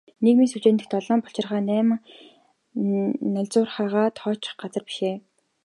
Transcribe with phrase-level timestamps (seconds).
[0.23, 1.99] Нийгмийн сүлжээ гэдэг долоон булчирхай, найман
[3.33, 5.15] найлзуурхайгаа тоочдог газар биш ээ.